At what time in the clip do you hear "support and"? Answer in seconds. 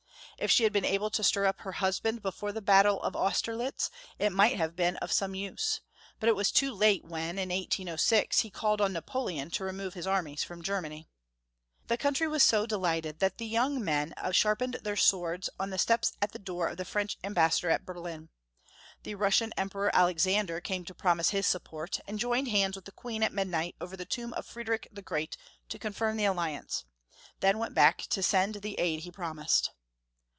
21.45-22.17